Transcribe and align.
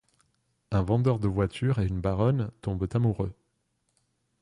Un 0.71 0.81
vendeur 0.81 1.19
de 1.19 1.27
voitures 1.27 1.77
et 1.77 1.85
une 1.85 2.01
baronne 2.01 2.49
tombent 2.61 2.87
amoureux. 2.95 3.35